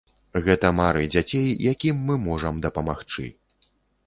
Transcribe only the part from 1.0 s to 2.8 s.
дзяцей, якім мы можам